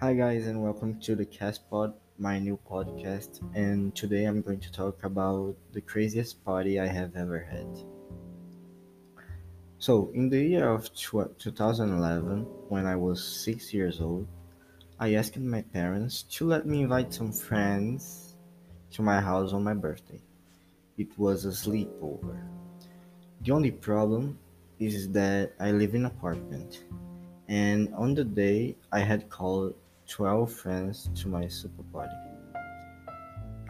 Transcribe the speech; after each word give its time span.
Hi, 0.00 0.14
guys, 0.14 0.46
and 0.46 0.62
welcome 0.62 0.98
to 1.00 1.14
the 1.14 1.26
Cast 1.26 1.68
Pod, 1.68 1.92
my 2.16 2.38
new 2.38 2.58
podcast. 2.66 3.42
And 3.54 3.94
today 3.94 4.24
I'm 4.24 4.40
going 4.40 4.60
to 4.60 4.72
talk 4.72 5.04
about 5.04 5.54
the 5.72 5.82
craziest 5.82 6.42
party 6.42 6.80
I 6.80 6.86
have 6.86 7.14
ever 7.16 7.38
had. 7.38 7.68
So, 9.76 10.10
in 10.14 10.30
the 10.30 10.42
year 10.42 10.70
of 10.70 10.90
tw- 10.94 11.36
2011, 11.38 12.46
when 12.70 12.86
I 12.86 12.96
was 12.96 13.22
six 13.22 13.74
years 13.74 14.00
old, 14.00 14.26
I 14.98 15.16
asked 15.16 15.36
my 15.36 15.60
parents 15.60 16.22
to 16.22 16.46
let 16.46 16.64
me 16.64 16.80
invite 16.80 17.12
some 17.12 17.30
friends 17.30 18.36
to 18.92 19.02
my 19.02 19.20
house 19.20 19.52
on 19.52 19.62
my 19.62 19.74
birthday. 19.74 20.22
It 20.96 21.18
was 21.18 21.44
a 21.44 21.50
sleepover. 21.50 22.40
The 23.42 23.52
only 23.52 23.70
problem 23.70 24.38
is 24.78 25.10
that 25.10 25.52
I 25.60 25.72
live 25.72 25.94
in 25.94 26.06
an 26.06 26.10
apartment, 26.10 26.84
and 27.48 27.94
on 27.94 28.14
the 28.14 28.24
day 28.24 28.76
I 28.90 29.00
had 29.00 29.28
called 29.28 29.74
12 30.10 30.52
friends 30.52 31.08
to 31.14 31.28
my 31.28 31.46
super 31.46 31.84
party. 31.92 32.14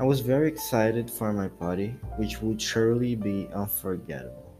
I 0.00 0.04
was 0.04 0.20
very 0.20 0.48
excited 0.48 1.10
for 1.10 1.34
my 1.34 1.48
party, 1.48 1.94
which 2.16 2.40
would 2.40 2.60
surely 2.60 3.14
be 3.14 3.46
unforgettable. 3.52 4.56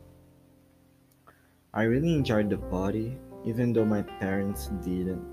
I 1.72 1.84
really 1.84 2.12
enjoyed 2.12 2.50
the 2.50 2.58
party, 2.58 3.16
even 3.46 3.72
though 3.72 3.86
my 3.86 4.02
parents 4.02 4.68
didn't, 4.84 5.24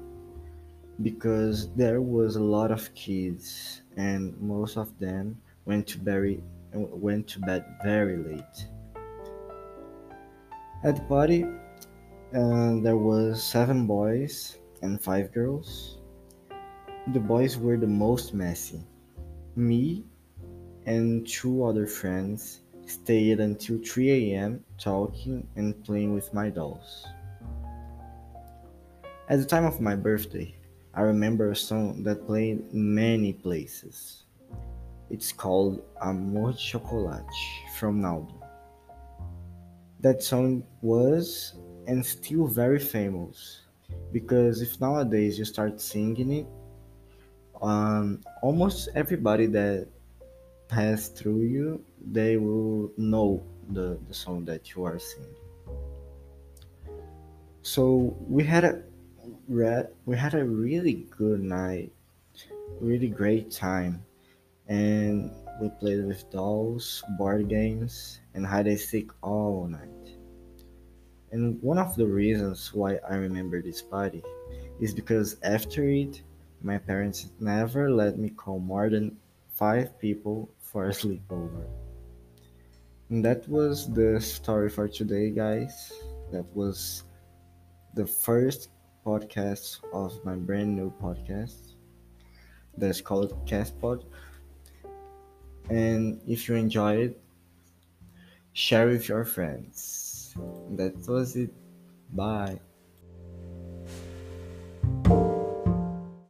because 1.02 1.68
there 1.76 2.00
was 2.02 2.38
a 2.38 2.44
lot 2.44 2.72
of 2.72 2.94
kids, 2.96 3.82
and 3.98 4.40
most 4.40 4.78
of 4.78 4.98
them 5.00 5.42
went 5.66 5.86
to 5.88 5.98
very 6.00 6.42
went 6.72 7.28
to 7.28 7.40
bed 7.42 7.66
very 7.84 8.18
late. 8.18 8.58
At 10.86 10.96
the 10.96 11.04
party, 11.10 11.44
uh, 12.34 12.80
there 12.80 12.96
was 12.96 13.44
seven 13.44 13.86
boys 13.86 14.58
and 14.82 15.02
five 15.02 15.34
girls. 15.34 15.97
The 17.14 17.22
boys 17.22 17.58
were 17.58 17.78
the 17.78 17.88
most 17.88 18.34
messy. 18.34 18.82
Me 19.56 20.04
and 20.86 21.26
two 21.26 21.64
other 21.64 21.88
friends 21.88 22.64
stayed 22.86 23.40
until 23.40 23.80
3 23.80 24.34
a.m. 24.34 24.62
talking 24.78 25.48
and 25.56 25.82
playing 25.86 26.14
with 26.14 26.34
my 26.34 26.50
dolls. 26.50 27.08
At 29.30 29.40
the 29.40 29.46
time 29.46 29.64
of 29.64 29.80
my 29.80 29.96
birthday, 29.96 30.54
I 30.94 31.02
remember 31.02 31.52
a 31.52 31.56
song 31.56 32.04
that 32.04 32.28
played 32.28 32.66
in 32.74 32.94
many 32.94 33.32
places. 33.32 34.24
It's 35.10 35.32
called 35.32 35.84
Amor 36.02 36.52
de 36.52 36.58
Chocolate 36.58 37.24
from 37.78 38.02
Naldo. 38.02 38.36
That 40.02 40.22
song 40.24 40.64
was 40.82 41.54
and 41.88 42.06
still 42.06 42.48
very 42.48 42.80
famous 42.80 43.62
because 44.12 44.62
if 44.62 44.82
nowadays 44.82 45.40
you 45.40 45.46
start 45.46 45.80
singing 45.80 46.32
it, 46.34 46.48
um, 47.62 48.22
almost 48.42 48.90
everybody 48.96 49.46
that 49.48 49.88
pass 50.68 51.08
through 51.10 51.42
you, 51.42 51.84
they 52.12 52.38
will 52.38 52.92
know 52.98 53.44
the, 53.70 53.98
the 54.08 54.14
song 54.14 54.46
that 54.46 54.76
you 54.76 54.84
are 54.84 55.00
singing. 55.00 55.36
So 57.62 58.16
we 58.28 58.44
had 58.46 58.64
a 58.64 58.82
we 60.06 60.18
had 60.18 60.34
a 60.34 60.44
really 60.44 61.08
good 61.18 61.42
night, 61.42 61.92
really 62.80 63.08
great 63.08 63.52
time, 63.52 64.04
and 64.68 65.32
we 65.60 65.70
played 65.80 66.06
with 66.06 66.30
dolls, 66.32 67.04
board 67.18 67.50
games, 67.50 68.22
and 68.34 68.46
hide 68.46 68.68
and 68.68 68.80
seek 68.80 69.12
all 69.22 69.68
night. 69.68 70.16
And 71.32 71.62
one 71.62 71.78
of 71.78 71.96
the 71.96 72.06
reasons 72.06 72.74
why 72.74 73.00
I 73.10 73.16
remember 73.16 73.62
this 73.62 73.82
party 73.82 74.24
is 74.80 74.94
because 74.94 75.38
after 75.44 75.84
it, 75.90 76.22
my 76.62 76.78
parents 76.78 77.30
never 77.40 77.90
let 77.90 78.18
me 78.18 78.30
call 78.30 78.60
more 78.60 78.90
than 78.90 79.18
five 79.54 80.00
people 80.00 80.50
for 80.62 80.88
a 80.88 80.92
sleepover. 80.92 81.66
And 83.10 83.24
that 83.24 83.48
was 83.48 83.92
the 83.94 84.20
story 84.20 84.70
for 84.70 84.88
today, 84.88 85.30
guys. 85.30 85.94
That 86.32 86.46
was 86.54 87.04
the 87.94 88.06
first 88.06 88.70
podcast 89.06 89.80
of 89.94 90.14
my 90.26 90.36
brand 90.36 90.76
new 90.76 90.92
podcast 91.02 91.74
that's 92.78 93.02
called 93.02 93.32
Castpod. 93.48 94.04
And 95.70 96.22
if 96.28 96.48
you 96.48 96.56
enjoy 96.56 97.08
it, 97.08 97.22
share 98.54 98.88
with 98.88 99.08
your 99.08 99.24
friends. 99.24 100.36
That 100.76 100.96
was 101.08 101.36
it. 101.36 101.52
Bye. 102.14 102.60